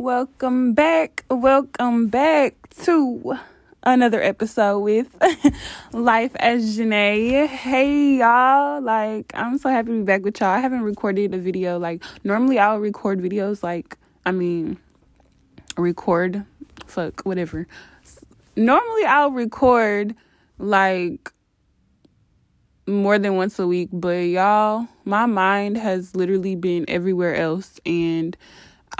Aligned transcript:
Welcome 0.00 0.72
back. 0.72 1.26
Welcome 1.28 2.06
back 2.08 2.54
to 2.84 3.34
another 3.82 4.22
episode 4.22 4.78
with 4.78 5.14
Life 5.92 6.34
as 6.36 6.78
Janae. 6.78 7.46
Hey 7.46 8.16
y'all. 8.16 8.80
Like 8.80 9.30
I'm 9.34 9.58
so 9.58 9.68
happy 9.68 9.88
to 9.88 9.98
be 9.98 10.04
back 10.04 10.22
with 10.22 10.40
y'all. 10.40 10.48
I 10.48 10.60
haven't 10.60 10.84
recorded 10.84 11.34
a 11.34 11.38
video. 11.38 11.78
Like 11.78 12.02
normally 12.24 12.58
I'll 12.58 12.78
record 12.78 13.20
videos 13.20 13.62
like 13.62 13.98
I 14.24 14.30
mean 14.30 14.78
record 15.76 16.46
fuck 16.86 17.20
whatever. 17.24 17.66
Normally 18.56 19.04
I'll 19.04 19.32
record 19.32 20.14
like 20.56 21.30
more 22.86 23.18
than 23.18 23.36
once 23.36 23.58
a 23.58 23.66
week, 23.66 23.90
but 23.92 24.28
y'all, 24.28 24.88
my 25.04 25.26
mind 25.26 25.76
has 25.76 26.16
literally 26.16 26.56
been 26.56 26.86
everywhere 26.88 27.36
else 27.36 27.78
and 27.84 28.34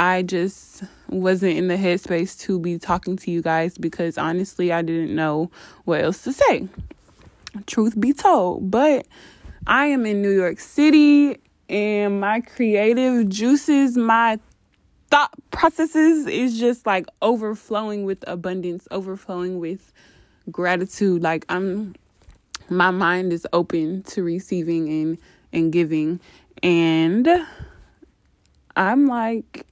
I 0.00 0.22
just 0.22 0.82
wasn't 1.10 1.58
in 1.58 1.68
the 1.68 1.76
headspace 1.76 2.40
to 2.46 2.58
be 2.58 2.78
talking 2.78 3.18
to 3.18 3.30
you 3.30 3.42
guys 3.42 3.76
because 3.76 4.16
honestly, 4.16 4.72
I 4.72 4.80
didn't 4.80 5.14
know 5.14 5.50
what 5.84 6.00
else 6.00 6.22
to 6.22 6.32
say. 6.32 6.68
Truth 7.66 8.00
be 8.00 8.14
told, 8.14 8.70
but 8.70 9.06
I 9.66 9.88
am 9.88 10.06
in 10.06 10.22
New 10.22 10.30
York 10.30 10.58
City 10.58 11.36
and 11.68 12.18
my 12.18 12.40
creative 12.40 13.28
juices, 13.28 13.98
my 13.98 14.40
thought 15.10 15.34
processes 15.50 16.26
is 16.26 16.58
just 16.58 16.86
like 16.86 17.04
overflowing 17.20 18.04
with 18.04 18.24
abundance, 18.26 18.88
overflowing 18.90 19.60
with 19.60 19.92
gratitude. 20.50 21.22
Like 21.22 21.44
I'm 21.50 21.94
my 22.70 22.90
mind 22.90 23.34
is 23.34 23.46
open 23.52 24.02
to 24.04 24.22
receiving 24.22 24.88
and 24.88 25.18
and 25.52 25.70
giving 25.70 26.20
and 26.62 27.28
I'm 28.76 29.06
like 29.06 29.66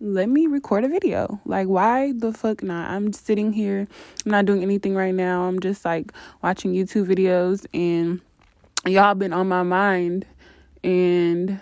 let 0.00 0.28
me 0.28 0.46
record 0.46 0.84
a 0.84 0.88
video. 0.88 1.40
Like, 1.44 1.66
why 1.66 2.12
the 2.12 2.32
fuck 2.32 2.62
not? 2.62 2.90
I'm 2.90 3.12
sitting 3.12 3.52
here, 3.52 3.86
I'm 4.24 4.32
not 4.32 4.44
doing 4.44 4.62
anything 4.62 4.94
right 4.94 5.14
now. 5.14 5.42
I'm 5.42 5.60
just 5.60 5.84
like 5.84 6.12
watching 6.42 6.72
YouTube 6.72 7.06
videos, 7.06 7.66
and 7.74 8.20
y'all 8.86 9.14
been 9.14 9.32
on 9.32 9.48
my 9.48 9.62
mind, 9.62 10.26
and 10.84 11.58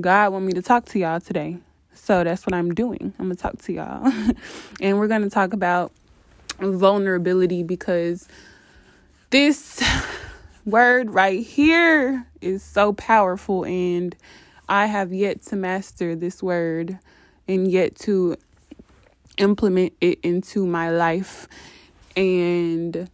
God 0.00 0.32
want 0.32 0.46
me 0.46 0.52
to 0.54 0.62
talk 0.62 0.86
to 0.86 0.98
y'all 0.98 1.20
today. 1.20 1.58
So 1.92 2.24
that's 2.24 2.46
what 2.46 2.54
I'm 2.54 2.74
doing. 2.74 3.12
I'm 3.18 3.26
gonna 3.26 3.34
talk 3.34 3.58
to 3.62 3.72
y'all, 3.72 4.10
and 4.80 4.98
we're 4.98 5.08
gonna 5.08 5.30
talk 5.30 5.52
about 5.52 5.92
vulnerability 6.58 7.62
because 7.62 8.26
this 9.30 9.82
word 10.64 11.10
right 11.10 11.44
here 11.44 12.26
is 12.40 12.62
so 12.62 12.92
powerful 12.94 13.64
and 13.64 14.16
I 14.68 14.86
have 14.86 15.12
yet 15.12 15.42
to 15.46 15.56
master 15.56 16.14
this 16.14 16.42
word 16.42 16.98
and 17.48 17.70
yet 17.70 17.96
to 17.96 18.36
implement 19.38 19.94
it 20.00 20.18
into 20.22 20.66
my 20.66 20.90
life. 20.90 21.48
And 22.16 23.10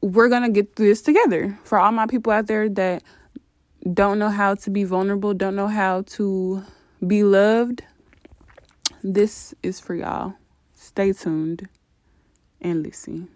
we're 0.00 0.28
going 0.28 0.42
to 0.42 0.50
get 0.50 0.74
through 0.74 0.88
this 0.88 1.02
together. 1.02 1.58
For 1.64 1.78
all 1.78 1.92
my 1.92 2.06
people 2.06 2.32
out 2.32 2.46
there 2.46 2.68
that 2.68 3.02
don't 3.92 4.18
know 4.18 4.30
how 4.30 4.54
to 4.56 4.70
be 4.70 4.84
vulnerable, 4.84 5.34
don't 5.34 5.56
know 5.56 5.68
how 5.68 6.02
to 6.02 6.62
be 7.06 7.24
loved, 7.24 7.82
this 9.02 9.54
is 9.62 9.80
for 9.80 9.94
y'all. 9.94 10.34
Stay 10.74 11.12
tuned 11.12 11.68
and 12.60 12.82
listen. 12.82 13.28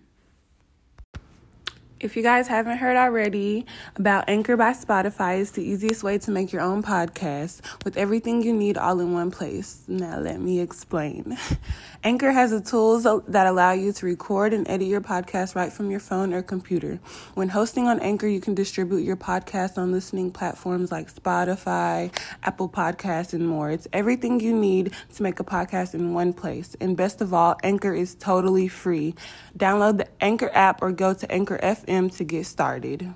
If 1.99 2.15
you 2.15 2.23
guys 2.23 2.47
haven't 2.47 2.77
heard 2.77 2.99
already 2.99 3.65
about 3.97 4.29
Anchor 4.29 4.55
by 4.55 4.73
Spotify, 4.73 5.41
it's 5.41 5.53
the 5.53 5.63
easiest 5.63 6.03
way 6.03 6.19
to 6.19 6.31
make 6.31 6.53
your 6.53 6.61
own 6.61 6.83
podcast 6.83 7.63
with 7.87 7.97
everything 7.97 8.43
you 8.43 8.53
need 8.53 8.77
all 8.77 9.01
in 9.01 9.15
one 9.15 9.31
place. 9.31 9.83
Now, 9.89 10.19
let 10.19 10.39
me 10.39 10.61
explain. 10.61 11.39
Anchor 12.05 12.31
has 12.31 12.51
the 12.51 12.61
tools 12.61 13.05
that 13.05 13.47
allow 13.47 13.73
you 13.73 13.93
to 13.95 14.07
record 14.07 14.53
and 14.53 14.69
edit 14.69 14.87
your 14.87 15.01
podcast 15.01 15.57
right 15.57 15.73
from 15.73 15.91
your 15.91 15.99
phone 15.99 16.35
or 16.35 16.43
computer. 16.43 17.01
When 17.33 17.49
hosting 17.49 17.89
on 17.89 17.99
Anchor, 18.01 18.27
you 18.27 18.43
can 18.43 18.55
distribute 18.55 19.01
your 19.01 19.17
podcast 19.17 19.79
on 19.79 19.91
listening 19.91 20.31
platforms 20.33 20.93
like 20.93 21.13
Spotify, 21.13 22.15
Apple 22.43 22.69
Podcasts, 22.69 23.33
and 23.33 23.49
more. 23.49 23.71
It's 23.71 23.89
everything 23.95 24.39
you 24.39 24.55
need 24.55 24.93
to 25.15 25.23
make 25.23 25.41
a 25.41 25.45
podcast 25.45 25.95
in 25.95 26.13
one 26.13 26.35
place. 26.35 26.77
And 26.79 26.95
best 26.95 27.23
of 27.23 27.33
all, 27.33 27.57
Anchor 27.63 27.95
is 27.95 28.15
totally 28.15 28.69
free. 28.69 29.15
Download 29.57 29.97
the 29.97 30.09
Anchor 30.23 30.51
app 30.53 30.83
or 30.83 30.93
go 30.93 31.15
to 31.15 31.33
Anchor 31.33 31.59
FM 31.63 31.87
FM 31.97 32.15
to 32.17 32.25
get 32.25 32.47
started. 32.47 33.13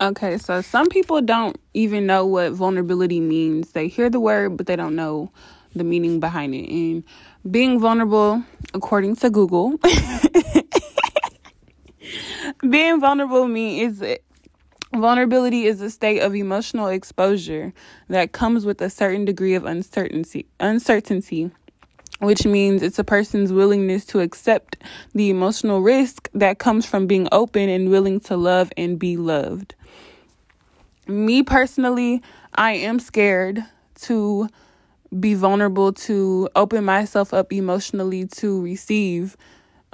Okay, 0.00 0.38
so 0.38 0.60
some 0.60 0.88
people 0.88 1.20
don't 1.20 1.56
even 1.74 2.06
know 2.06 2.24
what 2.24 2.52
vulnerability 2.52 3.20
means. 3.20 3.72
They 3.72 3.88
hear 3.88 4.08
the 4.08 4.20
word, 4.20 4.56
but 4.56 4.66
they 4.66 4.76
don't 4.76 4.94
know 4.94 5.32
the 5.74 5.84
meaning 5.84 6.20
behind 6.20 6.54
it. 6.54 6.70
And 6.70 7.04
being 7.50 7.80
vulnerable, 7.80 8.42
according 8.74 9.16
to 9.16 9.30
Google, 9.30 9.78
being 12.70 13.00
vulnerable 13.00 13.48
means 13.48 14.02
vulnerability 14.94 15.66
is 15.66 15.80
a 15.80 15.90
state 15.90 16.20
of 16.20 16.34
emotional 16.34 16.88
exposure 16.88 17.72
that 18.08 18.32
comes 18.32 18.64
with 18.64 18.80
a 18.80 18.88
certain 18.88 19.24
degree 19.24 19.54
of 19.54 19.64
uncertainty. 19.64 20.46
Uncertainty 20.60 21.50
which 22.18 22.44
means 22.44 22.82
it's 22.82 22.98
a 22.98 23.04
person's 23.04 23.52
willingness 23.52 24.04
to 24.06 24.20
accept 24.20 24.76
the 25.14 25.30
emotional 25.30 25.80
risk 25.80 26.28
that 26.34 26.58
comes 26.58 26.84
from 26.84 27.06
being 27.06 27.28
open 27.32 27.68
and 27.68 27.90
willing 27.90 28.20
to 28.20 28.36
love 28.36 28.72
and 28.76 28.98
be 28.98 29.16
loved. 29.16 29.74
Me 31.06 31.42
personally, 31.42 32.22
I 32.54 32.72
am 32.72 32.98
scared 32.98 33.64
to 34.02 34.48
be 35.18 35.34
vulnerable, 35.34 35.92
to 35.92 36.48
open 36.54 36.84
myself 36.84 37.32
up 37.32 37.52
emotionally 37.52 38.26
to 38.26 38.60
receive. 38.60 39.36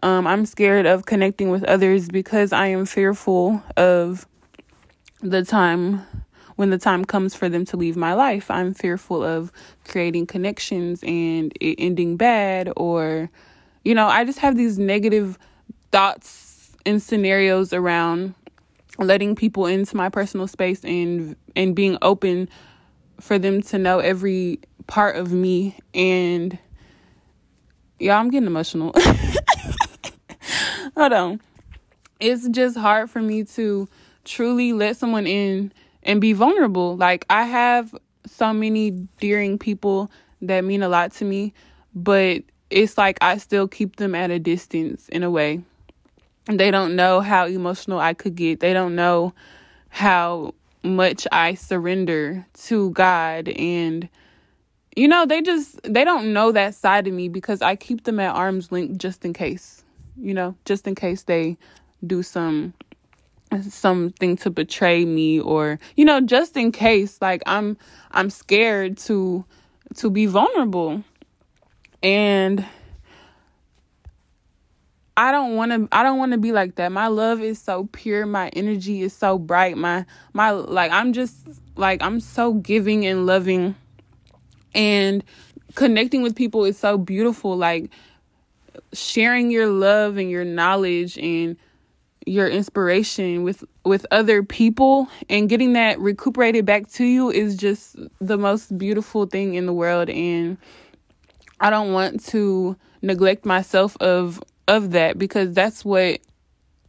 Um, 0.03 0.27
I'm 0.27 0.45
scared 0.45 0.87
of 0.87 1.07
connecting 1.07 1.51
with 1.51 1.63
others 1.65 2.09
because 2.09 2.53
I 2.53 2.69
am 2.69 2.85
fearful 2.85 3.63
of 3.77 4.27
the 5.21 5.45
time 5.45 6.03
when 6.57 6.71
the 6.71 6.79
time 6.79 7.05
comes 7.05 7.35
for 7.35 7.49
them 7.49 7.65
to 7.67 7.77
leave 7.77 7.97
my 7.97 8.15
life. 8.15 8.51
I'm 8.51 8.75
fearful 8.75 9.23
of 9.23 9.53
creating 9.87 10.27
connections 10.27 11.03
and 11.03 11.53
it 11.61 11.77
ending 11.79 12.17
bad, 12.17 12.73
or, 12.77 13.31
you 13.85 13.95
know, 13.95 14.07
I 14.07 14.25
just 14.25 14.39
have 14.41 14.57
these 14.57 14.79
negative 14.79 15.39
thoughts 15.91 16.55
and 16.87 17.03
scenarios 17.03 17.73
around 17.73 18.35
letting 18.99 19.35
people 19.35 19.67
into 19.67 19.97
my 19.97 20.09
personal 20.09 20.47
space 20.47 20.85
and 20.85 21.37
and 21.57 21.75
being 21.75 21.99
open 22.03 22.49
for 23.21 23.39
them 23.39 23.63
to 23.63 23.79
know 23.79 23.99
every 23.99 24.61
part 24.87 25.17
of 25.17 25.33
me 25.33 25.77
and 25.95 26.59
yeah 27.99 28.19
i'm 28.19 28.31
getting 28.31 28.47
emotional 28.47 28.93
hold 30.97 31.13
on 31.13 31.41
it's 32.21 32.49
just 32.49 32.77
hard 32.77 33.11
for 33.11 33.21
me 33.21 33.45
to 33.45 33.89
truly 34.25 34.73
let 34.73 34.97
someone 34.97 35.27
in 35.27 35.73
and 36.05 36.21
be 36.21 36.33
vulnerable. 36.33 36.97
Like 36.97 37.27
I 37.31 37.45
have 37.45 37.95
so 38.27 38.53
many 38.53 38.91
dearing 38.91 39.59
people 39.59 40.11
that 40.43 40.65
mean 40.65 40.83
a 40.83 40.89
lot 40.89 41.13
to 41.13 41.25
me, 41.25 41.53
but 41.95 42.43
it's 42.71 42.99
like 42.99 43.19
I 43.21 43.39
still 43.39 43.69
keep 43.69 43.97
them 43.97 44.15
at 44.15 44.31
a 44.31 44.39
distance 44.39 45.09
in 45.09 45.23
a 45.23 45.31
way. 45.31 45.63
They 46.47 46.71
don't 46.71 46.97
know 46.97 47.21
how 47.21 47.47
emotional 47.47 47.99
I 47.99 48.15
could 48.15 48.35
get. 48.35 48.61
They 48.61 48.73
don't 48.73 48.95
know 48.95 49.33
how 49.89 50.55
much 50.83 51.27
I 51.33 51.55
surrender 51.55 52.45
to 52.65 52.91
God 52.91 53.49
and 53.49 54.09
you 54.97 55.09
know, 55.09 55.27
they 55.27 55.43
just 55.43 55.81
they 55.83 56.05
don't 56.05 56.33
know 56.33 56.53
that 56.53 56.75
side 56.75 57.07
of 57.07 57.15
me 57.15 57.29
because 57.29 57.63
I 57.63 57.75
keep 57.75 58.05
them 58.05 58.21
at 58.21 58.35
arm's 58.35 58.71
length 58.71 58.99
just 58.99 59.25
in 59.25 59.33
case. 59.33 59.83
You 60.17 60.35
know, 60.35 60.55
just 60.65 60.87
in 60.87 60.95
case 60.95 61.25
they 61.25 61.57
do 62.07 62.23
some 62.23 62.75
something 63.63 64.37
to 64.37 64.51
betray 64.51 65.05
me 65.05 65.39
or 65.39 65.79
you 65.97 66.05
know 66.05 66.21
just 66.21 66.57
in 66.57 66.73
case 66.73 67.23
like 67.23 67.43
i'm 67.47 67.77
i'm 68.11 68.29
scared 68.29 68.97
to 68.97 69.45
to 69.95 70.11
be 70.11 70.27
vulnerable 70.27 71.03
and 72.03 72.65
I 75.17 75.31
don't 75.31 75.55
want 75.55 75.71
to 75.73 75.89
I 75.97 76.03
don't 76.03 76.19
want 76.19 76.33
to 76.33 76.39
be 76.39 76.53
like 76.53 76.75
that. 76.75 76.91
My 76.91 77.07
love 77.07 77.41
is 77.41 77.61
so 77.61 77.89
pure, 77.93 78.27
my 78.27 78.49
energy 78.49 79.03
is 79.03 79.13
so 79.13 79.39
bright. 79.39 79.77
My 79.77 80.05
my 80.33 80.51
like 80.51 80.91
I'm 80.91 81.13
just 81.13 81.37
like 81.77 82.03
I'm 82.03 82.21
so 82.21 82.55
giving 82.55 83.07
and 83.07 83.25
loving 83.25 83.77
and 84.75 85.23
connecting 85.77 86.23
with 86.23 86.35
people 86.35 86.65
is 86.65 86.79
so 86.79 86.99
beautiful 86.99 87.57
like 87.57 87.91
sharing 88.93 89.51
your 89.51 89.69
love 89.69 90.17
and 90.17 90.31
your 90.31 90.45
knowledge 90.45 91.17
and 91.19 91.57
your 92.27 92.49
inspiration 92.49 93.43
with 93.43 93.65
with 93.85 94.07
other 94.11 94.43
people 94.43 95.09
and 95.29 95.49
getting 95.49 95.75
that 95.75 95.99
recuperated 95.99 96.65
back 96.65 96.89
to 96.93 97.05
you 97.05 97.31
is 97.31 97.57
just 97.57 97.97
the 98.21 98.39
most 98.39 98.77
beautiful 98.79 99.27
thing 99.27 99.55
in 99.55 99.67
the 99.67 99.73
world 99.73 100.09
and 100.09 100.57
I 101.61 101.71
don't 101.71 101.93
want 101.93 102.25
to 102.27 102.77
neglect 103.03 103.45
myself 103.45 103.97
of 104.01 104.43
of 104.67 104.93
that 104.93 105.19
because 105.19 105.53
that's 105.53 105.85
what 105.85 106.21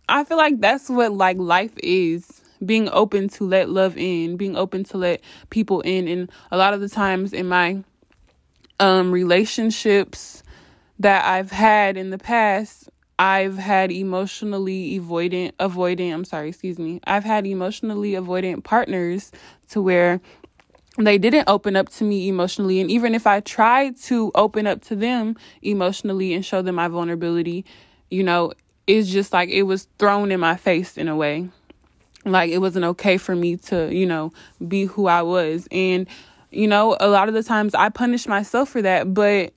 I 0.07 0.23
feel 0.23 0.37
like 0.37 0.61
that's 0.61 0.89
what 0.89 1.11
like 1.11 1.37
life 1.37 1.73
is 1.77 2.41
being 2.65 2.89
open 2.89 3.27
to 3.27 3.43
let 3.43 3.69
love 3.69 3.97
in 3.97 4.37
being 4.37 4.55
open 4.55 4.83
to 4.85 4.97
let 4.97 5.21
people 5.49 5.81
in 5.81 6.07
and 6.07 6.31
a 6.51 6.57
lot 6.57 6.73
of 6.73 6.79
the 6.79 6.89
times 6.89 7.33
in 7.33 7.47
my 7.47 7.83
um 8.79 9.11
relationships 9.11 10.43
that 10.99 11.25
I've 11.25 11.51
had 11.51 11.97
in 11.97 12.09
the 12.09 12.17
past, 12.17 12.84
I've 13.17 13.57
had 13.57 13.91
emotionally 13.91 14.99
avoidant 14.99 15.53
avoidant, 15.53 16.13
I'm 16.13 16.25
sorry, 16.25 16.49
excuse 16.49 16.77
me. 16.77 16.99
I've 17.05 17.23
had 17.23 17.47
emotionally 17.47 18.11
avoidant 18.11 18.63
partners 18.63 19.31
to 19.69 19.81
where 19.81 20.19
they 20.97 21.17
didn't 21.17 21.47
open 21.47 21.75
up 21.75 21.89
to 21.89 22.03
me 22.03 22.27
emotionally 22.27 22.79
and 22.79 22.89
even 22.89 23.15
if 23.15 23.27
I 23.27 23.41
tried 23.41 23.97
to 24.03 24.31
open 24.35 24.65
up 24.67 24.81
to 24.83 24.95
them 24.95 25.35
emotionally 25.61 26.33
and 26.33 26.45
show 26.45 26.61
them 26.61 26.75
my 26.75 26.87
vulnerability, 26.87 27.65
you 28.09 28.23
know, 28.23 28.53
it's 28.87 29.09
just 29.09 29.33
like 29.33 29.49
it 29.49 29.63
was 29.63 29.87
thrown 29.97 30.31
in 30.31 30.39
my 30.39 30.55
face 30.55 30.97
in 30.97 31.07
a 31.07 31.15
way. 31.15 31.49
Like 32.25 32.51
it 32.51 32.59
wasn't 32.59 32.85
okay 32.85 33.17
for 33.17 33.35
me 33.35 33.57
to, 33.57 33.93
you 33.93 34.05
know, 34.05 34.31
be 34.67 34.85
who 34.85 35.07
I 35.07 35.21
was. 35.21 35.67
And 35.71 36.07
you 36.51 36.67
know, 36.67 36.95
a 36.99 37.07
lot 37.07 37.27
of 37.27 37.33
the 37.33 37.43
times 37.43 37.75
I 37.75 37.89
punish 37.89 38.27
myself 38.27 38.69
for 38.69 38.81
that, 38.81 39.13
but 39.13 39.53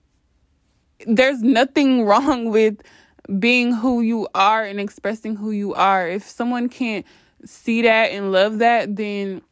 there's 1.07 1.43
nothing 1.43 2.03
wrong 2.07 2.51
with 2.51 2.83
being 3.39 3.73
who 3.73 4.01
you 4.01 4.29
are 4.35 4.65
and 4.65 4.81
expressing 4.81 5.37
who 5.37 5.51
you 5.51 5.75
are. 5.75 6.09
If 6.09 6.25
someone 6.25 6.69
can't 6.69 7.05
see 7.45 7.83
that 7.83 8.07
and 8.07 8.33
love 8.33 8.59
that, 8.59 8.97
then 8.97 9.43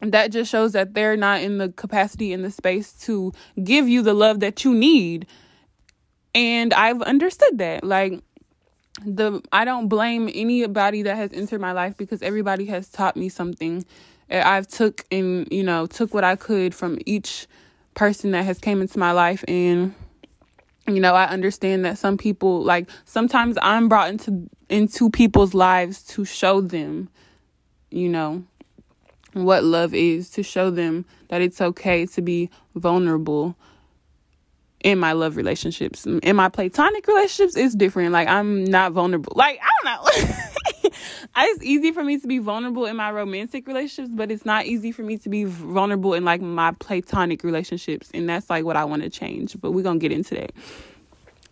that 0.00 0.30
just 0.30 0.50
shows 0.50 0.72
that 0.72 0.94
they're 0.94 1.16
not 1.16 1.40
in 1.40 1.58
the 1.58 1.70
capacity 1.70 2.32
in 2.32 2.42
the 2.42 2.50
space 2.50 2.92
to 3.04 3.32
give 3.62 3.88
you 3.88 4.02
the 4.02 4.14
love 4.14 4.40
that 4.40 4.64
you 4.64 4.74
need. 4.74 5.26
And 6.34 6.74
I've 6.74 7.00
understood 7.02 7.58
that. 7.58 7.82
Like 7.82 8.20
the 9.04 9.42
I 9.52 9.64
don't 9.64 9.88
blame 9.88 10.30
anybody 10.32 11.02
that 11.02 11.16
has 11.16 11.32
entered 11.32 11.60
my 11.60 11.72
life 11.72 11.96
because 11.96 12.22
everybody 12.22 12.66
has 12.66 12.88
taught 12.88 13.16
me 13.16 13.28
something. 13.28 13.84
I've 14.30 14.66
took 14.66 15.04
and 15.10 15.48
you 15.50 15.62
know 15.62 15.86
took 15.86 16.12
what 16.12 16.24
I 16.24 16.36
could 16.36 16.74
from 16.74 16.98
each 17.06 17.46
person 17.94 18.32
that 18.32 18.44
has 18.44 18.58
came 18.58 18.82
into 18.82 18.98
my 18.98 19.12
life 19.12 19.44
and 19.48 19.94
you 20.86 21.00
know 21.00 21.14
I 21.14 21.26
understand 21.26 21.84
that 21.84 21.98
some 21.98 22.16
people 22.16 22.62
like 22.62 22.88
sometimes 23.04 23.58
I'm 23.62 23.88
brought 23.88 24.10
into 24.10 24.48
into 24.68 25.10
people's 25.10 25.54
lives 25.54 26.02
to 26.04 26.24
show 26.24 26.60
them 26.60 27.08
you 27.90 28.08
know 28.08 28.44
what 29.32 29.64
love 29.64 29.94
is 29.94 30.30
to 30.30 30.42
show 30.42 30.70
them 30.70 31.04
that 31.28 31.42
it's 31.42 31.60
okay 31.60 32.06
to 32.06 32.22
be 32.22 32.50
vulnerable 32.74 33.56
in 34.80 34.98
my 34.98 35.12
love 35.12 35.36
relationships. 35.36 36.06
In 36.06 36.36
my 36.36 36.48
platonic 36.48 37.06
relationships, 37.06 37.56
it's 37.56 37.74
different. 37.74 38.12
Like 38.12 38.28
I'm 38.28 38.64
not 38.64 38.92
vulnerable. 38.92 39.32
Like 39.34 39.60
I 39.60 39.90
don't 40.06 40.28
know. 40.28 40.34
it's 41.36 41.62
easy 41.62 41.92
for 41.92 42.04
me 42.04 42.18
to 42.18 42.26
be 42.26 42.38
vulnerable 42.38 42.86
in 42.86 42.96
my 42.96 43.10
romantic 43.10 43.66
relationships, 43.66 44.10
but 44.14 44.30
it's 44.30 44.44
not 44.44 44.66
easy 44.66 44.92
for 44.92 45.02
me 45.02 45.18
to 45.18 45.28
be 45.28 45.44
vulnerable 45.44 46.14
in 46.14 46.24
like 46.24 46.40
my 46.40 46.72
platonic 46.72 47.44
relationships, 47.44 48.10
and 48.14 48.28
that's 48.28 48.50
like 48.50 48.64
what 48.64 48.76
I 48.76 48.84
want 48.84 49.02
to 49.02 49.10
change. 49.10 49.56
But 49.60 49.72
we're 49.72 49.82
gonna 49.82 49.98
get 49.98 50.12
into 50.12 50.34
that. 50.36 50.52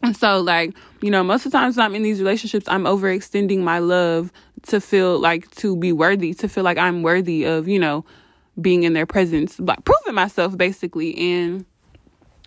And 0.02 0.14
so, 0.14 0.40
like, 0.40 0.74
you 1.00 1.10
know, 1.10 1.22
most 1.24 1.46
of 1.46 1.52
the 1.52 1.58
times 1.58 1.78
when 1.78 1.86
I'm 1.86 1.94
in 1.94 2.02
these 2.02 2.18
relationships, 2.18 2.66
I'm 2.68 2.84
overextending 2.84 3.60
my 3.60 3.78
love 3.78 4.30
to 4.66 4.78
feel 4.78 5.18
like 5.18 5.50
to 5.56 5.76
be 5.76 5.92
worthy, 5.92 6.34
to 6.34 6.48
feel 6.48 6.62
like 6.62 6.76
I'm 6.76 7.02
worthy 7.02 7.44
of, 7.44 7.68
you 7.68 7.78
know, 7.78 8.04
being 8.60 8.82
in 8.82 8.92
their 8.92 9.06
presence, 9.06 9.58
like 9.58 9.82
proving 9.84 10.14
myself 10.14 10.58
basically. 10.58 11.16
And, 11.16 11.64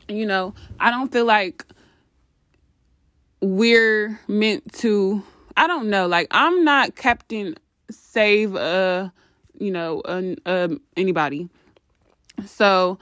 you 0.07 0.25
know, 0.25 0.54
I 0.80 0.92
don't 0.92 1.12
feel 1.12 1.25
like 1.25 1.66
we're 3.42 4.19
meant 4.28 4.72
to, 4.74 5.24
I 5.57 5.68
don't 5.68 5.89
know, 5.89 6.07
like, 6.07 6.27
I'm 6.31 6.63
not 6.63 6.95
Captain 6.95 7.56
Save, 7.89 8.56
uh, 8.56 9.09
you 9.59 9.71
know, 9.71 10.01
uh, 10.01 10.69
anybody. 10.95 11.50
So, 12.45 13.00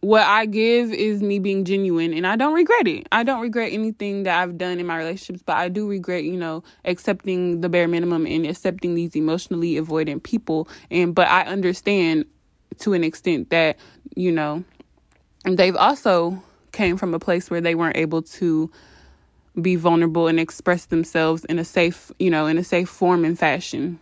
what 0.00 0.22
I 0.22 0.46
give 0.46 0.92
is 0.94 1.22
me 1.22 1.38
being 1.38 1.66
genuine 1.66 2.14
and 2.14 2.26
I 2.26 2.36
don't 2.36 2.54
regret 2.54 2.88
it. 2.88 3.06
I 3.12 3.22
don't 3.22 3.42
regret 3.42 3.70
anything 3.72 4.22
that 4.22 4.40
I've 4.40 4.56
done 4.56 4.80
in 4.80 4.86
my 4.86 4.96
relationships, 4.96 5.42
but 5.44 5.58
I 5.58 5.68
do 5.68 5.86
regret, 5.86 6.24
you 6.24 6.38
know, 6.38 6.64
accepting 6.86 7.60
the 7.60 7.68
bare 7.68 7.86
minimum 7.86 8.26
and 8.26 8.46
accepting 8.46 8.94
these 8.94 9.14
emotionally 9.14 9.74
avoidant 9.74 10.22
people. 10.22 10.68
And 10.90 11.14
but 11.14 11.28
I 11.28 11.42
understand 11.42 12.24
to 12.78 12.94
an 12.94 13.04
extent 13.04 13.50
that, 13.50 13.76
you 14.16 14.32
know, 14.32 14.64
they've 15.44 15.76
also 15.76 16.42
came 16.72 16.96
from 16.96 17.12
a 17.12 17.18
place 17.18 17.50
where 17.50 17.60
they 17.60 17.74
weren't 17.74 17.98
able 17.98 18.22
to 18.22 18.70
be 19.60 19.76
vulnerable 19.76 20.28
and 20.28 20.40
express 20.40 20.86
themselves 20.86 21.44
in 21.46 21.58
a 21.58 21.64
safe, 21.64 22.10
you 22.18 22.30
know, 22.30 22.46
in 22.46 22.58
a 22.58 22.64
safe 22.64 22.88
form 22.88 23.24
and 23.24 23.38
fashion. 23.38 24.00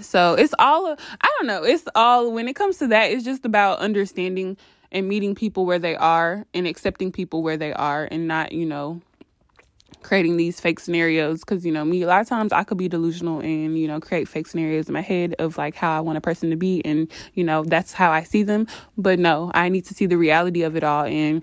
So 0.00 0.34
it's 0.34 0.54
all 0.58 0.96
I 1.20 1.28
don't 1.38 1.46
know, 1.46 1.64
it's 1.64 1.84
all 1.94 2.32
when 2.32 2.48
it 2.48 2.54
comes 2.54 2.78
to 2.78 2.86
that, 2.88 3.10
it's 3.10 3.24
just 3.24 3.44
about 3.44 3.78
understanding 3.78 4.56
and 4.90 5.08
meeting 5.08 5.34
people 5.34 5.66
where 5.66 5.78
they 5.78 5.96
are 5.96 6.46
and 6.54 6.66
accepting 6.66 7.12
people 7.12 7.42
where 7.42 7.56
they 7.56 7.72
are 7.72 8.08
and 8.10 8.28
not, 8.28 8.52
you 8.52 8.66
know, 8.66 9.00
creating 10.02 10.36
these 10.36 10.60
fake 10.60 10.80
scenarios 10.80 11.40
because 11.40 11.64
you 11.64 11.72
know 11.72 11.84
me 11.84 12.02
a 12.02 12.06
lot 12.06 12.20
of 12.20 12.28
times 12.28 12.52
i 12.52 12.64
could 12.64 12.78
be 12.78 12.88
delusional 12.88 13.40
and 13.40 13.78
you 13.78 13.86
know 13.86 14.00
create 14.00 14.28
fake 14.28 14.46
scenarios 14.46 14.88
in 14.88 14.92
my 14.92 15.00
head 15.00 15.34
of 15.38 15.56
like 15.56 15.74
how 15.74 15.96
i 15.96 16.00
want 16.00 16.18
a 16.18 16.20
person 16.20 16.50
to 16.50 16.56
be 16.56 16.84
and 16.84 17.10
you 17.34 17.44
know 17.44 17.62
that's 17.64 17.92
how 17.92 18.10
i 18.10 18.22
see 18.22 18.42
them 18.42 18.66
but 18.98 19.18
no 19.18 19.50
i 19.54 19.68
need 19.68 19.84
to 19.84 19.94
see 19.94 20.06
the 20.06 20.16
reality 20.18 20.62
of 20.62 20.76
it 20.76 20.82
all 20.82 21.04
and 21.04 21.42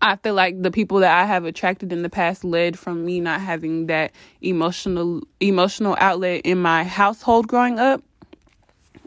i 0.00 0.16
feel 0.16 0.34
like 0.34 0.60
the 0.62 0.70
people 0.70 0.98
that 0.98 1.18
i 1.18 1.24
have 1.24 1.44
attracted 1.44 1.92
in 1.92 2.02
the 2.02 2.10
past 2.10 2.44
led 2.44 2.78
from 2.78 3.04
me 3.04 3.20
not 3.20 3.40
having 3.40 3.86
that 3.86 4.12
emotional 4.40 5.22
emotional 5.40 5.96
outlet 5.98 6.40
in 6.44 6.58
my 6.58 6.84
household 6.84 7.48
growing 7.48 7.78
up 7.78 8.02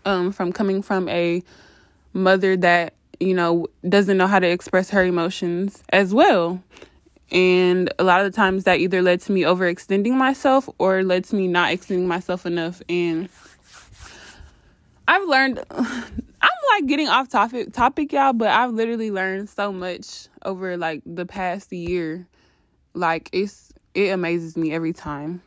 um 0.05 0.31
from 0.31 0.51
coming 0.51 0.81
from 0.81 1.07
a 1.09 1.41
mother 2.13 2.55
that 2.57 2.93
you 3.19 3.33
know, 3.33 3.67
doesn't 3.87 4.17
know 4.17 4.27
how 4.27 4.39
to 4.39 4.47
express 4.47 4.89
her 4.89 5.03
emotions 5.03 5.83
as 5.89 6.13
well. 6.13 6.61
And 7.31 7.91
a 7.97 8.03
lot 8.03 8.23
of 8.23 8.31
the 8.31 8.35
times 8.35 8.65
that 8.65 8.79
either 8.79 9.01
led 9.01 9.21
to 9.21 9.31
me 9.31 9.41
overextending 9.41 10.13
myself 10.13 10.69
or 10.77 11.03
led 11.03 11.23
to 11.25 11.35
me 11.35 11.47
not 11.47 11.71
extending 11.71 12.07
myself 12.07 12.45
enough. 12.45 12.81
And 12.87 13.29
I've 15.07 15.27
learned, 15.27 15.63
I'm 15.71 16.59
like 16.73 16.85
getting 16.87 17.07
off 17.07 17.29
topic, 17.29 17.73
topic, 17.73 18.13
y'all, 18.13 18.33
but 18.33 18.49
I've 18.49 18.71
literally 18.71 19.11
learned 19.11 19.49
so 19.49 19.71
much 19.71 20.27
over 20.45 20.77
like 20.77 21.01
the 21.05 21.25
past 21.25 21.71
year. 21.73 22.27
Like 22.93 23.29
it's, 23.33 23.73
it 23.93 24.09
amazes 24.09 24.55
me 24.55 24.73
every 24.73 24.93
time. 24.93 25.41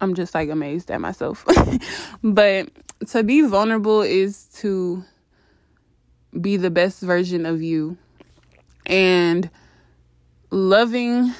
I'm 0.00 0.14
just 0.14 0.34
like 0.34 0.48
amazed 0.48 0.90
at 0.90 1.00
myself. 1.00 1.44
but 2.22 2.68
to 3.08 3.22
be 3.22 3.42
vulnerable 3.42 4.00
is 4.02 4.44
to 4.56 5.04
be 6.40 6.56
the 6.56 6.70
best 6.70 7.00
version 7.00 7.46
of 7.46 7.62
you 7.62 7.96
and 8.86 9.48
loving 10.50 11.32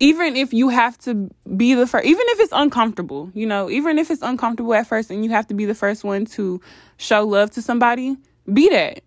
even 0.00 0.36
if 0.36 0.52
you 0.52 0.68
have 0.68 0.96
to 0.98 1.30
be 1.56 1.74
the 1.74 1.86
first 1.86 2.04
even 2.04 2.22
if 2.28 2.40
it's 2.40 2.52
uncomfortable 2.52 3.30
you 3.34 3.46
know 3.46 3.68
even 3.70 3.98
if 3.98 4.10
it's 4.10 4.22
uncomfortable 4.22 4.74
at 4.74 4.86
first 4.86 5.10
and 5.10 5.24
you 5.24 5.30
have 5.30 5.46
to 5.46 5.54
be 5.54 5.64
the 5.64 5.74
first 5.74 6.04
one 6.04 6.24
to 6.24 6.60
show 6.98 7.24
love 7.24 7.50
to 7.50 7.62
somebody 7.62 8.16
be 8.52 8.68
that 8.68 9.02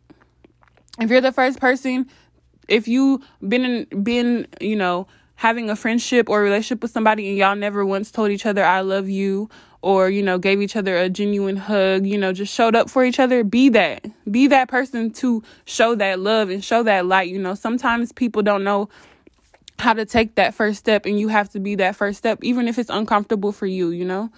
if 1.02 1.10
you're 1.10 1.22
the 1.22 1.32
first 1.32 1.60
person 1.60 2.10
if 2.68 2.88
you 2.88 3.22
been 3.48 3.66
in, 3.66 4.04
been 4.04 4.48
you 4.60 4.76
know 4.76 5.08
having 5.36 5.70
a 5.70 5.76
friendship 5.76 6.30
or 6.30 6.42
relationship 6.42 6.82
with 6.82 6.92
somebody 6.92 7.28
and 7.30 7.38
y'all 7.38 7.56
never 7.56 7.86
once 7.86 8.12
told 8.12 8.32
each 8.32 8.46
other 8.46 8.64
i 8.64 8.82
love 8.82 9.10
you 9.10 9.50
or 9.82 10.10
you 10.10 10.22
know 10.22 10.38
gave 10.38 10.62
each 10.62 10.76
other 10.76 10.98
a 10.98 11.10
genuine 11.10 11.58
hug 11.58 12.06
you 12.06 12.18
know 12.18 12.32
just 12.32 12.54
showed 12.54 12.76
up 12.76 12.90
for 12.90 13.04
each 13.04 13.20
other 13.20 13.44
be 13.44 13.70
that. 13.70 14.06
Be 14.30 14.48
that 14.48 14.68
person 14.68 15.12
to 15.14 15.44
show 15.66 15.96
that 15.96 16.20
love 16.20 16.50
and 16.50 16.64
show 16.64 16.84
that 16.84 17.06
light 17.06 17.30
you 17.30 17.40
know. 17.40 17.56
Sometimes 17.56 18.12
people 18.12 18.44
don't 18.44 18.64
know 18.64 18.90
how 19.80 19.94
to 19.94 20.06
take 20.06 20.36
that 20.36 20.54
first 20.54 20.78
step 20.80 21.06
and 21.06 21.20
you 21.20 21.28
have 21.28 21.50
to 21.50 21.60
be 21.60 21.76
that 21.76 21.96
first 21.96 22.20
step 22.20 22.40
even 22.44 22.68
if 22.68 22.78
it's 22.78 22.90
uncomfortable 22.90 23.52
for 23.52 23.66
you 23.66 23.90
you 23.90 24.06
know. 24.06 24.32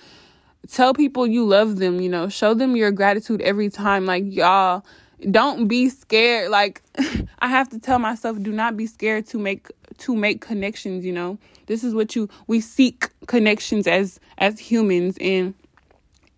Tell 0.70 0.93
people 0.93 1.27
you 1.27 1.46
love 1.46 1.75
them 1.77 2.00
you 2.00 2.10
know. 2.10 2.29
Show 2.29 2.53
them 2.53 2.75
your 2.75 2.91
gratitude 2.91 3.41
every 3.41 3.70
time 3.70 4.05
like 4.05 4.24
y'all 4.27 4.86
don't 5.32 5.68
be 5.68 5.89
scared. 5.89 6.51
Like 6.51 6.82
i 7.39 7.48
have 7.48 7.70
to 7.70 7.80
tell 7.80 8.00
myself 8.00 8.42
do 8.42 8.51
not 8.51 8.77
be 8.77 8.88
scared 8.88 9.27
to 9.27 9.38
make 9.38 9.68
to 10.00 10.15
make 10.15 10.42
connections 10.42 11.06
you 11.06 11.12
know? 11.12 11.38
This 11.65 11.84
is 11.84 11.94
what 11.94 12.15
you 12.15 12.30
we 12.48 12.62
seek 12.62 13.10
connections 13.27 13.88
as 13.88 14.20
as 14.38 14.60
humans 14.60 15.18
and 15.22 15.53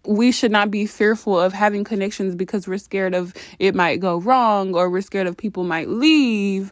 we 0.08 0.32
should 0.32 0.51
not 0.51 0.72
be 0.72 0.86
fearful 0.86 1.39
of 1.39 1.54
having 1.54 1.84
connections 1.84 2.36
because 2.36 2.68
we're 2.68 2.77
scared 2.77 3.15
of 3.15 3.34
it 3.60 3.75
might 3.75 4.00
go 4.00 4.18
wrong 4.18 4.75
or 4.75 4.89
we're 4.89 5.01
scared 5.01 5.27
of 5.27 5.36
people 5.36 5.63
might 5.63 5.89
leave. 5.89 6.72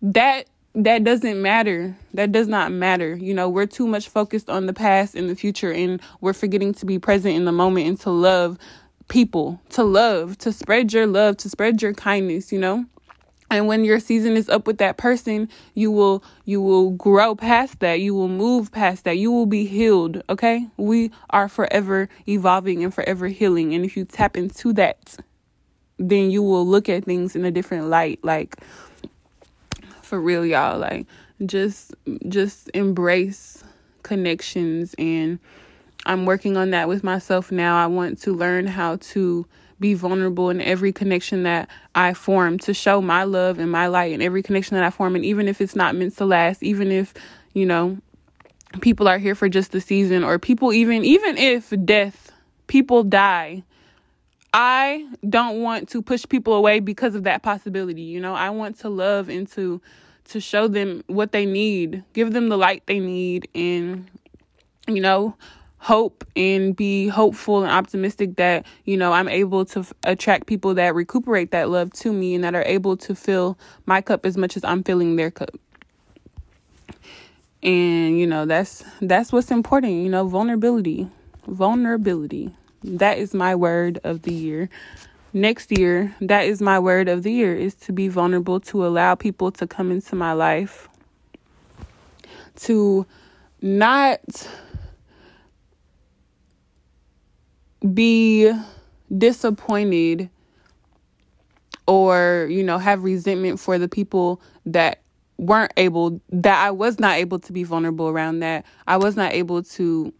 That 0.00 0.46
that 0.74 1.04
doesn't 1.04 1.40
matter. 1.40 1.94
That 2.14 2.32
does 2.32 2.48
not 2.48 2.72
matter. 2.72 3.14
You 3.14 3.34
know 3.34 3.48
we're 3.48 3.66
too 3.66 3.86
much 3.86 4.08
focused 4.08 4.50
on 4.50 4.66
the 4.66 4.72
past 4.72 5.14
and 5.14 5.28
the 5.28 5.36
future 5.36 5.72
and 5.72 6.00
we're 6.20 6.32
forgetting 6.32 6.74
to 6.74 6.86
be 6.86 6.98
present 6.98 7.34
in 7.34 7.44
the 7.44 7.52
moment 7.52 7.86
and 7.86 8.00
to 8.00 8.10
love 8.10 8.58
people 9.12 9.60
to 9.68 9.84
love 9.84 10.38
to 10.38 10.50
spread 10.50 10.90
your 10.90 11.06
love 11.06 11.36
to 11.36 11.50
spread 11.50 11.82
your 11.82 11.92
kindness 11.92 12.50
you 12.50 12.58
know? 12.58 12.86
And 13.50 13.66
when 13.66 13.84
your 13.84 14.00
season 14.00 14.38
is 14.38 14.48
up 14.48 14.66
with 14.66 14.78
that 14.78 14.96
person 14.96 15.50
you 15.74 15.90
will 15.90 16.24
you 16.46 16.62
will 16.62 16.92
grow 16.92 17.34
past 17.34 17.80
that. 17.80 18.00
You 18.00 18.14
will 18.14 18.28
move 18.28 18.72
past 18.72 19.04
that. 19.04 19.18
You 19.18 19.30
will 19.30 19.44
be 19.44 19.66
healed 19.66 20.22
okay? 20.30 20.66
We 20.78 21.10
are 21.28 21.46
forever 21.50 22.08
evolving 22.26 22.82
and 22.82 22.94
forever 22.94 23.28
healing. 23.28 23.74
And 23.74 23.84
if 23.84 23.98
you 23.98 24.06
tap 24.06 24.34
into 24.34 24.72
that 24.72 25.16
then 25.98 26.30
you 26.30 26.42
will 26.42 26.66
look 26.66 26.88
at 26.88 27.04
things 27.04 27.36
in 27.36 27.44
a 27.44 27.50
different 27.50 27.88
light. 27.88 28.18
Like 28.22 28.56
for 30.00 30.18
real, 30.18 30.46
y'all. 30.46 30.78
Like 30.78 31.06
just 31.44 31.94
just 32.28 32.70
embrace 32.72 33.62
connections 34.04 34.94
and 34.96 35.38
I'm 36.04 36.26
working 36.26 36.56
on 36.56 36.70
that 36.70 36.88
with 36.88 37.04
myself 37.04 37.52
now. 37.52 37.82
I 37.82 37.86
want 37.86 38.20
to 38.22 38.32
learn 38.32 38.66
how 38.66 38.96
to 38.96 39.46
be 39.78 39.94
vulnerable 39.94 40.50
in 40.50 40.60
every 40.60 40.92
connection 40.92 41.42
that 41.42 41.68
I 41.94 42.14
form 42.14 42.58
to 42.60 42.74
show 42.74 43.00
my 43.00 43.24
love 43.24 43.58
and 43.58 43.70
my 43.70 43.88
light 43.88 44.12
in 44.12 44.22
every 44.22 44.42
connection 44.42 44.76
that 44.76 44.84
I 44.84 44.90
form. 44.90 45.16
And 45.16 45.24
even 45.24 45.48
if 45.48 45.60
it's 45.60 45.76
not 45.76 45.94
meant 45.94 46.16
to 46.18 46.24
last, 46.24 46.62
even 46.62 46.90
if, 46.90 47.14
you 47.52 47.66
know, 47.66 47.98
people 48.80 49.08
are 49.08 49.18
here 49.18 49.34
for 49.34 49.48
just 49.48 49.72
the 49.72 49.80
season 49.80 50.24
or 50.24 50.38
people 50.38 50.72
even 50.72 51.04
even 51.04 51.36
if 51.36 51.72
death 51.84 52.32
people 52.66 53.04
die 53.04 53.62
i 54.54 55.06
don't 55.28 55.60
want 55.60 55.88
to 55.88 56.00
push 56.00 56.24
people 56.28 56.54
away 56.54 56.80
because 56.80 57.14
of 57.14 57.24
that 57.24 57.42
possibility 57.42 58.02
you 58.02 58.20
know 58.20 58.34
i 58.34 58.48
want 58.48 58.78
to 58.78 58.88
love 58.88 59.28
and 59.28 59.50
to 59.50 59.80
to 60.24 60.40
show 60.40 60.68
them 60.68 61.02
what 61.06 61.32
they 61.32 61.44
need 61.44 62.02
give 62.12 62.32
them 62.32 62.48
the 62.48 62.56
light 62.56 62.82
they 62.86 62.98
need 62.98 63.48
and 63.54 64.08
you 64.86 65.00
know 65.00 65.34
hope 65.82 66.24
and 66.36 66.76
be 66.76 67.08
hopeful 67.08 67.64
and 67.64 67.72
optimistic 67.72 68.36
that 68.36 68.64
you 68.84 68.96
know 68.96 69.12
I'm 69.12 69.28
able 69.28 69.64
to 69.64 69.80
f- 69.80 69.92
attract 70.04 70.46
people 70.46 70.74
that 70.74 70.94
recuperate 70.94 71.50
that 71.50 71.70
love 71.70 71.92
to 71.94 72.12
me 72.12 72.36
and 72.36 72.44
that 72.44 72.54
are 72.54 72.62
able 72.62 72.96
to 72.98 73.16
fill 73.16 73.58
my 73.84 74.00
cup 74.00 74.24
as 74.24 74.36
much 74.36 74.56
as 74.56 74.62
I'm 74.62 74.84
filling 74.84 75.16
their 75.16 75.32
cup. 75.32 75.50
And 77.64 78.16
you 78.16 78.28
know 78.28 78.46
that's 78.46 78.84
that's 79.00 79.32
what's 79.32 79.50
important 79.50 80.04
you 80.04 80.08
know 80.08 80.28
vulnerability 80.28 81.08
vulnerability. 81.48 82.54
That 82.84 83.18
is 83.18 83.34
my 83.34 83.56
word 83.56 83.98
of 84.04 84.22
the 84.22 84.32
year. 84.32 84.68
Next 85.32 85.76
year 85.76 86.14
that 86.20 86.42
is 86.42 86.62
my 86.62 86.78
word 86.78 87.08
of 87.08 87.24
the 87.24 87.32
year 87.32 87.56
is 87.56 87.74
to 87.74 87.92
be 87.92 88.06
vulnerable 88.06 88.60
to 88.60 88.86
allow 88.86 89.16
people 89.16 89.50
to 89.50 89.66
come 89.66 89.90
into 89.90 90.14
my 90.14 90.32
life 90.32 90.88
to 92.60 93.04
not 93.60 94.20
be 97.94 98.52
disappointed 99.16 100.30
or 101.86 102.46
you 102.50 102.62
know 102.62 102.78
have 102.78 103.02
resentment 103.02 103.58
for 103.58 103.78
the 103.78 103.88
people 103.88 104.40
that 104.64 105.02
weren't 105.38 105.72
able 105.76 106.20
that 106.30 106.64
I 106.64 106.70
was 106.70 107.00
not 107.00 107.16
able 107.16 107.38
to 107.40 107.52
be 107.52 107.64
vulnerable 107.64 108.08
around 108.08 108.40
that. 108.40 108.64
I 108.86 108.96
was 108.96 109.16
not 109.16 109.32
able 109.32 109.62
to 109.64 110.12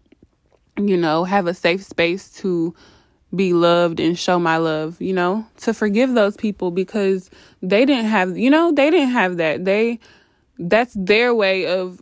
you 0.76 0.96
know, 0.96 1.24
have 1.24 1.46
a 1.46 1.54
safe 1.54 1.84
space 1.84 2.30
to 2.30 2.74
be 3.34 3.52
loved 3.52 4.00
and 4.00 4.18
show 4.18 4.38
my 4.38 4.58
love, 4.58 5.00
you 5.00 5.12
know, 5.12 5.46
to 5.58 5.72
forgive 5.72 6.14
those 6.14 6.36
people 6.36 6.70
because 6.70 7.30
they 7.62 7.84
didn't 7.84 8.06
have, 8.06 8.36
you 8.36 8.50
know, 8.50 8.72
they 8.72 8.90
didn't 8.90 9.10
have 9.10 9.38
that. 9.38 9.64
They 9.64 9.98
that's 10.58 10.94
their 10.94 11.34
way 11.34 11.66
of 11.66 12.00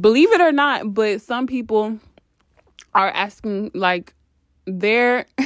believe 0.00 0.32
it 0.32 0.40
or 0.40 0.52
not, 0.52 0.94
but 0.94 1.20
some 1.20 1.46
people 1.46 1.98
are 2.94 3.10
asking 3.10 3.70
like 3.74 4.14
their 4.68 5.26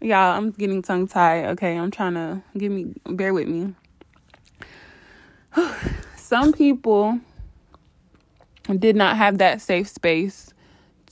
y'all, 0.00 0.36
I'm 0.36 0.50
getting 0.50 0.82
tongue 0.82 1.06
tied. 1.08 1.46
Okay, 1.46 1.76
I'm 1.76 1.90
trying 1.90 2.14
to 2.14 2.42
give 2.56 2.72
me 2.72 2.94
bear 3.06 3.34
with 3.34 3.48
me. 3.48 3.74
some 6.16 6.52
people 6.52 7.20
did 8.78 8.96
not 8.96 9.16
have 9.16 9.38
that 9.38 9.60
safe 9.60 9.88
space 9.88 10.52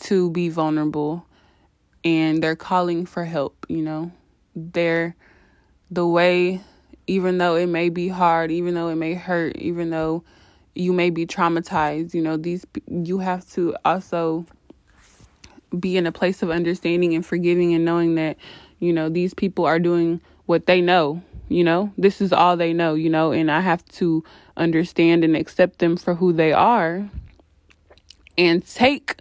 to 0.00 0.30
be 0.30 0.48
vulnerable 0.48 1.24
and 2.04 2.42
they're 2.42 2.56
calling 2.56 3.06
for 3.06 3.24
help, 3.24 3.66
you 3.68 3.82
know. 3.82 4.12
They're 4.54 5.16
the 5.90 6.06
way 6.06 6.60
even 7.06 7.38
though 7.38 7.56
it 7.56 7.66
may 7.66 7.88
be 7.88 8.08
hard, 8.08 8.50
even 8.50 8.74
though 8.74 8.88
it 8.88 8.96
may 8.96 9.14
hurt, 9.14 9.56
even 9.56 9.90
though 9.90 10.24
you 10.74 10.92
may 10.92 11.10
be 11.10 11.26
traumatized, 11.26 12.14
you 12.14 12.22
know, 12.22 12.36
these 12.36 12.66
you 12.88 13.18
have 13.18 13.48
to 13.52 13.76
also 13.84 14.46
be 15.78 15.96
in 15.96 16.06
a 16.06 16.12
place 16.12 16.42
of 16.42 16.50
understanding 16.50 17.14
and 17.14 17.24
forgiving 17.24 17.74
and 17.74 17.84
knowing 17.84 18.14
that, 18.16 18.36
you 18.78 18.92
know, 18.92 19.08
these 19.08 19.34
people 19.34 19.64
are 19.64 19.78
doing 19.78 20.20
what 20.46 20.66
they 20.66 20.80
know 20.80 21.22
you 21.48 21.64
know? 21.64 21.92
This 21.98 22.20
is 22.20 22.32
all 22.32 22.56
they 22.56 22.72
know 22.72 22.94
you 22.94 23.10
know? 23.10 23.32
And 23.32 23.50
i 23.50 23.60
have 23.60 23.84
to 24.00 24.24
understand 24.56 25.24
and 25.24 25.36
accept 25.36 25.78
them 25.78 25.96
for 25.96 26.14
who 26.14 26.32
they 26.32 26.52
are 26.52 27.08
and 28.38 28.66
take 28.66 29.20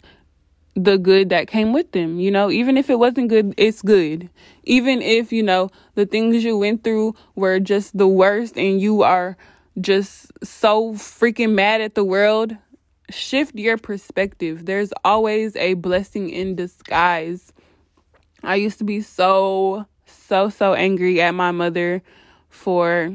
the 0.75 0.97
good 0.97 1.29
that 1.29 1.47
came 1.47 1.73
with 1.73 1.91
them 1.91 2.19
you 2.19 2.31
know? 2.31 2.49
Even 2.49 2.77
if 2.77 2.89
it 2.89 2.99
wasn't 2.99 3.29
good 3.29 3.53
it's 3.57 3.81
good. 3.81 4.29
Even 4.63 5.01
if 5.01 5.31
you 5.31 5.43
know 5.43 5.69
the 5.95 6.05
things 6.05 6.43
you 6.43 6.57
went 6.57 6.83
through 6.83 7.15
were 7.35 7.59
just 7.59 7.97
the 7.97 8.07
worst 8.07 8.57
and 8.57 8.79
you 8.79 9.03
are 9.03 9.37
just 9.79 10.31
so 10.43 10.93
freaking 10.93 11.53
mad 11.53 11.81
at 11.81 11.95
the 11.95 12.03
world 12.03 12.55
shift 13.13 13.55
your 13.55 13.77
perspective. 13.77 14.65
There's 14.65 14.91
always 15.03 15.55
a 15.55 15.75
blessing 15.75 16.29
in 16.29 16.55
disguise. 16.55 17.53
I 18.43 18.55
used 18.55 18.77
to 18.79 18.83
be 18.83 19.01
so 19.01 19.85
so, 20.05 20.49
so 20.49 20.73
angry 20.73 21.21
at 21.21 21.31
my 21.31 21.51
mother 21.51 22.01
for 22.49 23.13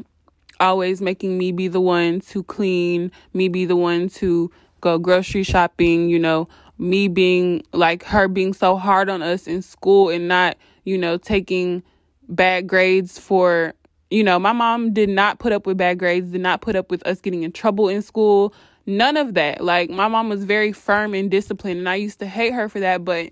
always 0.61 1.00
making 1.00 1.38
me 1.38 1.52
be 1.52 1.69
the 1.69 1.81
one 1.81 2.21
to 2.21 2.43
clean, 2.45 3.11
me 3.33 3.49
be 3.49 3.64
the 3.64 3.76
one 3.76 4.09
to 4.09 4.50
go 4.81 4.99
grocery 4.99 5.43
shopping, 5.43 6.09
you 6.09 6.19
know, 6.19 6.49
me 6.78 7.09
being 7.09 7.62
like 7.73 8.05
her 8.05 8.28
being 8.28 8.52
so 8.52 8.76
hard 8.76 9.09
on 9.09 9.23
us 9.23 9.47
in 9.47 9.62
school 9.62 10.11
and 10.11 10.28
not, 10.28 10.57
you 10.85 10.99
know, 10.99 11.17
taking 11.17 11.83
bad 12.28 12.67
grades 12.67 13.19
for, 13.19 13.75
you 14.11 14.25
know, 14.25 14.38
my 14.38 14.53
mom 14.53 14.93
did 14.93 15.09
not 15.09 15.38
put 15.38 15.53
up 15.53 15.67
with 15.67 15.77
bad 15.77 15.99
grades, 15.99 16.31
did 16.31 16.41
not 16.41 16.61
put 16.61 16.77
up 16.77 16.91
with 16.91 17.07
us 17.07 17.21
getting 17.21 17.43
in 17.43 17.53
trouble 17.53 17.88
in 17.88 18.03
school. 18.03 18.55
None 18.87 19.17
of 19.17 19.35
that. 19.35 19.62
Like 19.62 19.91
my 19.91 20.09
mom 20.09 20.29
was 20.29 20.45
very 20.45 20.73
firm 20.73 21.15
and 21.15 21.31
disciplined 21.31 21.79
and 21.79 21.88
I 21.88 21.97
used 21.97 22.19
to 22.21 22.27
hate 22.27 22.55
her 22.55 22.69
for 22.69 22.81
that, 22.81 23.05
but 23.05 23.31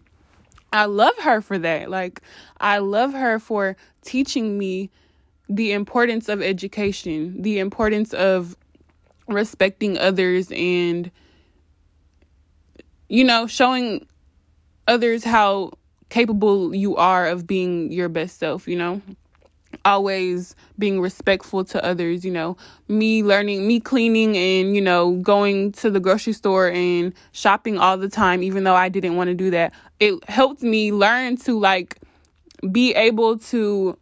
I 0.73 0.85
love 0.85 1.16
her 1.18 1.40
for 1.40 1.59
that. 1.59 1.90
Like, 1.90 2.21
I 2.61 2.78
love 2.78 3.12
her 3.12 3.38
for 3.38 3.76
teaching 4.02 4.59
me 4.59 4.90
the 5.49 5.73
importance 5.73 6.28
of 6.28 6.42
education, 6.42 7.40
the 7.40 7.59
importance 7.59 8.12
of 8.12 8.56
respecting 9.28 9.97
others, 9.97 10.52
and, 10.52 11.11
you 13.09 13.25
know, 13.25 13.47
showing 13.47 14.06
others 14.88 15.25
how 15.25 15.73
capable 16.09 16.75
you 16.75 16.97
are 16.97 17.26
of 17.26 17.47
being 17.47 17.90
your 17.90 18.09
best 18.09 18.38
self, 18.38 18.68
you 18.68 18.76
know? 18.76 19.00
Always 19.85 20.54
being 20.78 21.00
respectful 21.00 21.64
to 21.64 21.85
others, 21.85 22.25
you 22.25 22.30
know, 22.30 22.56
me 22.88 23.23
learning, 23.23 23.66
me 23.66 23.80
cleaning 23.80 24.37
and, 24.37 24.75
you 24.75 24.80
know, 24.80 25.12
going 25.16 25.73
to 25.73 25.90
the 25.90 26.00
grocery 26.00 26.32
store 26.32 26.68
and 26.68 27.14
shopping 27.32 27.78
all 27.78 27.96
the 27.96 28.08
time, 28.08 28.42
even 28.42 28.64
though 28.64 28.75
I 28.75 28.88
didn't 28.88 29.16
want 29.16 29.28
to 29.28 29.35
do 29.35 29.50
that. 29.50 29.73
It 30.00 30.28
helped 30.28 30.62
me 30.62 30.92
learn 30.92 31.37
to 31.38 31.58
like 31.58 31.99
be 32.70 32.94
able 32.94 33.38
to 33.38 33.96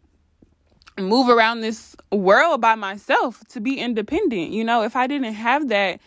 move 0.97 1.29
around 1.29 1.61
this 1.61 1.95
world 2.11 2.61
by 2.61 2.75
myself, 2.75 3.43
to 3.49 3.59
be 3.59 3.79
independent. 3.79 4.51
You 4.51 4.63
know, 4.63 4.83
if 4.83 4.95
I 4.95 5.07
didn't 5.07 5.33
have 5.33 5.67
that, 5.69 5.99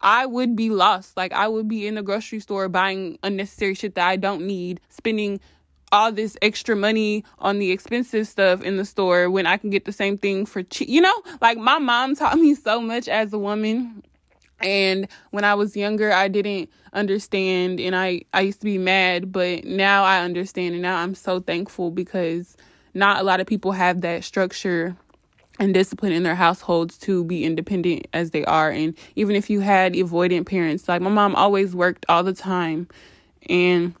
I 0.00 0.26
would 0.26 0.56
be 0.56 0.70
lost. 0.70 1.16
Like 1.16 1.32
I 1.32 1.48
would 1.48 1.68
be 1.68 1.86
in 1.86 1.96
the 1.96 2.02
grocery 2.02 2.40
store 2.40 2.68
buying 2.68 3.18
unnecessary 3.22 3.74
shit 3.74 3.94
that 3.96 4.08
I 4.08 4.16
don't 4.16 4.46
need, 4.46 4.80
spending 4.88 5.40
all 5.92 6.12
this 6.12 6.36
extra 6.42 6.76
money 6.76 7.24
on 7.38 7.58
the 7.58 7.70
expensive 7.70 8.26
stuff 8.26 8.62
in 8.62 8.76
the 8.76 8.84
store 8.84 9.30
when 9.30 9.46
I 9.46 9.56
can 9.56 9.70
get 9.70 9.84
the 9.84 9.92
same 9.92 10.16
thing 10.16 10.46
for 10.46 10.62
cheap. 10.62 10.88
You 10.88 11.00
know, 11.00 11.22
like 11.40 11.58
my 11.58 11.78
mom 11.78 12.14
taught 12.16 12.38
me 12.38 12.54
so 12.54 12.80
much 12.80 13.08
as 13.08 13.32
a 13.32 13.38
woman. 13.38 14.02
And 14.60 15.08
when 15.30 15.44
I 15.44 15.54
was 15.54 15.76
younger, 15.76 16.12
I 16.12 16.28
didn't 16.28 16.68
understand 16.92 17.80
and 17.80 17.96
I, 17.96 18.22
I 18.34 18.42
used 18.42 18.60
to 18.60 18.66
be 18.66 18.78
mad, 18.78 19.32
but 19.32 19.64
now 19.64 20.04
I 20.04 20.20
understand 20.20 20.74
and 20.74 20.82
now 20.82 20.98
I'm 20.98 21.14
so 21.14 21.40
thankful 21.40 21.90
because 21.90 22.56
not 22.92 23.20
a 23.20 23.22
lot 23.22 23.40
of 23.40 23.46
people 23.46 23.72
have 23.72 24.02
that 24.02 24.22
structure 24.24 24.96
and 25.58 25.74
discipline 25.74 26.12
in 26.12 26.22
their 26.22 26.34
households 26.34 26.98
to 26.98 27.24
be 27.24 27.44
independent 27.44 28.06
as 28.12 28.30
they 28.30 28.44
are. 28.44 28.70
And 28.70 28.96
even 29.16 29.36
if 29.36 29.48
you 29.48 29.60
had 29.60 29.94
avoidant 29.94 30.46
parents, 30.46 30.88
like 30.88 31.00
my 31.00 31.10
mom 31.10 31.34
always 31.36 31.74
worked 31.74 32.04
all 32.08 32.22
the 32.22 32.32
time 32.32 32.88
and 33.48 33.94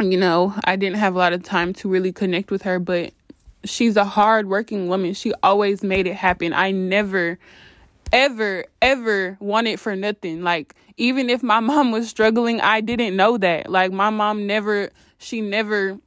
you 0.00 0.16
know, 0.16 0.54
I 0.64 0.76
didn't 0.76 0.98
have 0.98 1.14
a 1.14 1.18
lot 1.18 1.32
of 1.32 1.42
time 1.42 1.72
to 1.74 1.88
really 1.88 2.12
connect 2.12 2.50
with 2.50 2.62
her, 2.62 2.78
but 2.78 3.12
she's 3.64 3.96
a 3.96 4.04
hard 4.04 4.48
working 4.48 4.88
woman. 4.88 5.14
She 5.14 5.32
always 5.42 5.82
made 5.82 6.06
it 6.06 6.14
happen. 6.14 6.52
I 6.52 6.70
never 6.70 7.38
ever 8.12 8.64
ever 8.80 9.36
wanted 9.40 9.80
for 9.80 9.94
nothing. 9.94 10.42
Like 10.42 10.74
even 10.96 11.28
if 11.30 11.42
my 11.42 11.60
mom 11.60 11.90
was 11.90 12.08
struggling, 12.08 12.60
I 12.60 12.80
didn't 12.80 13.16
know 13.16 13.38
that. 13.38 13.70
Like 13.70 13.92
my 13.92 14.10
mom 14.10 14.46
never 14.46 14.90
she 15.18 15.40
never 15.40 15.98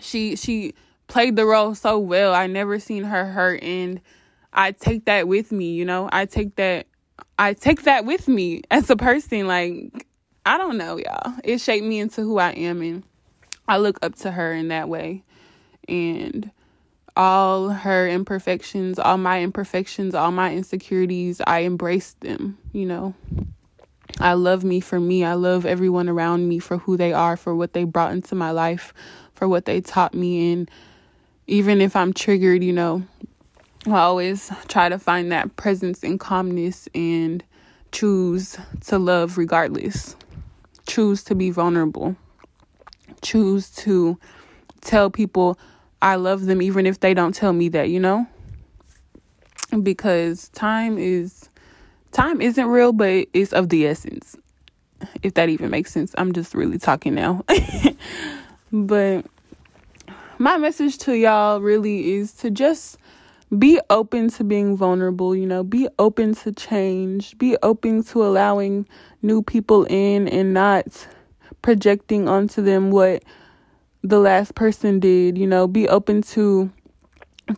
she 0.00 0.36
she 0.36 0.74
played 1.06 1.36
the 1.36 1.46
role 1.46 1.74
so 1.74 1.98
well. 1.98 2.34
I 2.34 2.46
never 2.46 2.78
seen 2.78 3.04
her 3.04 3.26
hurt 3.26 3.62
and 3.62 4.00
I 4.52 4.72
take 4.72 5.04
that 5.04 5.28
with 5.28 5.52
me, 5.52 5.72
you 5.72 5.84
know? 5.84 6.08
I 6.12 6.24
take 6.24 6.56
that 6.56 6.86
I 7.38 7.52
take 7.52 7.82
that 7.82 8.04
with 8.04 8.26
me 8.28 8.62
as 8.70 8.88
a 8.88 8.96
person 8.96 9.46
like 9.46 10.05
I 10.46 10.58
don't 10.58 10.78
know, 10.78 10.96
y'all. 10.96 11.34
It 11.42 11.60
shaped 11.60 11.84
me 11.84 11.98
into 11.98 12.22
who 12.22 12.38
I 12.38 12.50
am, 12.50 12.80
and 12.80 13.02
I 13.66 13.78
look 13.78 13.98
up 14.02 14.14
to 14.18 14.30
her 14.30 14.52
in 14.52 14.68
that 14.68 14.88
way. 14.88 15.24
And 15.88 16.52
all 17.16 17.70
her 17.70 18.08
imperfections, 18.08 19.00
all 19.00 19.18
my 19.18 19.42
imperfections, 19.42 20.14
all 20.14 20.30
my 20.30 20.54
insecurities, 20.54 21.40
I 21.44 21.64
embraced 21.64 22.20
them, 22.20 22.58
you 22.72 22.86
know. 22.86 23.12
I 24.20 24.34
love 24.34 24.62
me 24.62 24.78
for 24.78 25.00
me. 25.00 25.24
I 25.24 25.34
love 25.34 25.66
everyone 25.66 26.08
around 26.08 26.48
me 26.48 26.60
for 26.60 26.78
who 26.78 26.96
they 26.96 27.12
are, 27.12 27.36
for 27.36 27.52
what 27.56 27.72
they 27.72 27.82
brought 27.82 28.12
into 28.12 28.36
my 28.36 28.52
life, 28.52 28.94
for 29.34 29.48
what 29.48 29.64
they 29.64 29.80
taught 29.80 30.14
me. 30.14 30.52
And 30.52 30.70
even 31.48 31.80
if 31.80 31.96
I'm 31.96 32.12
triggered, 32.12 32.62
you 32.62 32.72
know, 32.72 33.02
I 33.86 33.98
always 33.98 34.52
try 34.68 34.88
to 34.90 34.98
find 35.00 35.32
that 35.32 35.56
presence 35.56 36.04
and 36.04 36.20
calmness 36.20 36.88
and 36.94 37.42
choose 37.90 38.56
to 38.86 38.98
love 38.98 39.38
regardless. 39.38 40.14
Choose 40.86 41.22
to 41.24 41.34
be 41.34 41.50
vulnerable. 41.50 42.16
Choose 43.22 43.70
to 43.76 44.18
tell 44.80 45.10
people 45.10 45.58
I 46.02 46.16
love 46.16 46.46
them 46.46 46.62
even 46.62 46.86
if 46.86 47.00
they 47.00 47.14
don't 47.14 47.34
tell 47.34 47.52
me 47.52 47.68
that, 47.70 47.88
you 47.88 48.00
know? 48.00 48.26
Because 49.82 50.48
time 50.50 50.98
is 50.98 51.48
time 52.12 52.40
isn't 52.40 52.66
real, 52.66 52.92
but 52.92 53.26
it's 53.32 53.52
of 53.52 53.68
the 53.68 53.86
essence. 53.86 54.36
If 55.22 55.34
that 55.34 55.48
even 55.48 55.70
makes 55.70 55.92
sense. 55.92 56.14
I'm 56.16 56.32
just 56.32 56.54
really 56.54 56.78
talking 56.78 57.14
now. 57.14 57.44
but 58.72 59.26
my 60.38 60.56
message 60.56 60.98
to 60.98 61.14
y'all 61.14 61.60
really 61.60 62.14
is 62.14 62.32
to 62.34 62.50
just 62.50 62.98
be 63.56 63.80
open 63.90 64.30
to 64.30 64.44
being 64.44 64.76
vulnerable, 64.76 65.34
you 65.34 65.46
know, 65.46 65.62
be 65.62 65.88
open 65.98 66.34
to 66.34 66.52
change, 66.52 67.36
be 67.38 67.56
open 67.62 68.02
to 68.04 68.24
allowing 68.24 68.86
new 69.22 69.42
people 69.42 69.84
in 69.84 70.26
and 70.28 70.52
not 70.52 71.06
projecting 71.62 72.28
onto 72.28 72.62
them 72.62 72.90
what 72.90 73.22
the 74.02 74.18
last 74.18 74.54
person 74.54 75.00
did, 75.00 75.38
you 75.38 75.46
know, 75.46 75.66
be 75.66 75.88
open 75.88 76.22
to 76.22 76.70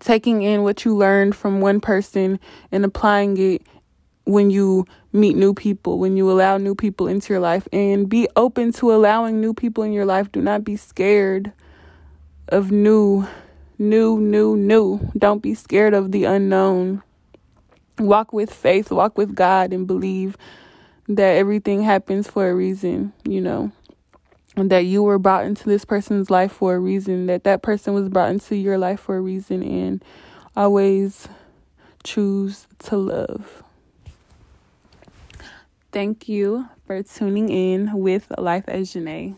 taking 0.00 0.42
in 0.42 0.62
what 0.62 0.85
you 0.85 0.95
learned 0.95 1.35
from 1.35 1.61
one 1.61 1.80
person 1.80 2.38
and 2.71 2.85
applying 2.85 3.37
it 3.38 3.62
when 4.25 4.50
you 4.50 4.85
meet 5.12 5.37
new 5.37 5.54
people, 5.54 5.99
when 5.99 6.16
you 6.16 6.30
allow 6.30 6.59
new 6.59 6.75
people 6.75 7.07
into 7.07 7.33
your 7.33 7.40
life, 7.40 7.66
and 7.73 8.11
be 8.11 8.28
open 8.37 8.73
to 8.73 8.92
allowing 8.92 9.40
new 9.40 9.54
people 9.54 9.83
in 9.83 9.92
your 9.92 10.04
life. 10.04 10.30
Do 10.30 10.42
not 10.42 10.64
be 10.64 10.76
scared 10.76 11.50
of 12.49 12.71
new, 12.71 13.26
new, 13.78 14.18
new, 14.18 14.56
new. 14.56 15.11
Don't 15.16 15.42
be 15.42 15.54
scared 15.54 15.94
of 15.94 16.12
the 16.12 16.25
unknown. 16.25 17.02
Walk 17.99 18.32
with 18.32 18.52
faith, 18.52 18.90
walk 18.90 19.18
with 19.18 19.35
God, 19.35 19.73
and 19.73 19.87
believe 19.87 20.37
that 21.08 21.37
everything 21.37 21.82
happens 21.82 22.28
for 22.28 22.49
a 22.49 22.54
reason, 22.54 23.12
you 23.25 23.40
know 23.40 23.73
that 24.66 24.85
you 24.85 25.02
were 25.02 25.18
brought 25.18 25.44
into 25.44 25.68
this 25.68 25.85
person's 25.85 26.30
life 26.30 26.52
for 26.52 26.75
a 26.75 26.80
reason, 26.80 27.26
that 27.26 27.44
that 27.44 27.62
person 27.62 27.94
was 27.94 28.08
brought 28.08 28.30
into 28.30 28.56
your 28.56 28.76
life 28.76 28.99
for 29.00 29.16
a 29.16 29.20
reason, 29.20 29.62
and 29.62 30.04
always 30.56 31.28
choose 32.02 32.66
to 32.78 32.97
love. 32.97 33.62
Thank 35.92 36.28
you 36.28 36.68
for 36.87 37.02
tuning 37.02 37.49
in 37.49 37.99
with 37.99 38.32
Life 38.37 38.64
as 38.68 38.92
Janae. 38.92 39.37